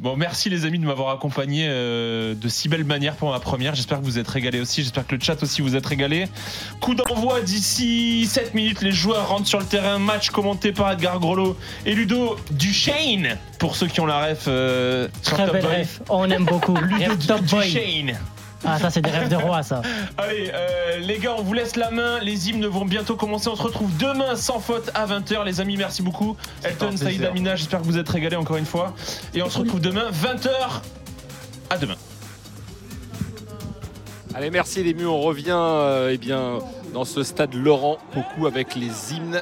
[0.00, 3.74] Bon, merci les amis de m'avoir accompagné euh, de si belle manière pour ma première.
[3.74, 4.82] J'espère que vous êtes régalés aussi.
[4.82, 6.26] J'espère que le chat aussi vous êtes régalé.
[6.80, 8.80] Coup d'envoi d'ici 7 minutes.
[8.80, 9.98] Les joueurs rentrent sur le terrain.
[9.98, 13.36] Match commenté par Edgar Grollo et Ludo Duchesne.
[13.58, 14.44] Pour ceux qui ont la ref.
[14.48, 15.76] euh, sur Très Top belle Boy.
[15.80, 16.00] ref.
[16.08, 16.74] On aime beaucoup.
[16.80, 17.66] Ludo Ref Top Boy.
[17.70, 18.18] Duchesne.
[18.64, 19.80] Ah, ça, c'est des rêves de roi, ça.
[20.18, 22.18] Allez, euh, les gars, on vous laisse la main.
[22.20, 23.48] Les hymnes vont bientôt commencer.
[23.48, 25.44] On se retrouve demain sans faute à 20h.
[25.44, 26.36] Les amis, merci beaucoup.
[26.62, 27.24] Elton, Saïd.
[27.24, 28.94] Amina, j'espère que vous êtes régalés encore une fois.
[29.34, 30.50] Et on se retrouve demain, 20h.
[31.70, 31.96] À demain.
[34.34, 35.06] Allez, merci les mus.
[35.06, 36.58] On revient euh, eh bien,
[36.92, 39.40] dans ce stade Laurent Coucou avec les hymnes.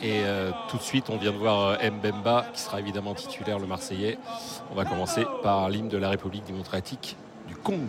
[0.00, 3.66] Et euh, tout de suite, on vient de voir Mbemba, qui sera évidemment titulaire, le
[3.66, 4.18] Marseillais.
[4.70, 7.16] On va commencer par l'hymne de la République démocratique
[7.48, 7.88] du Congo.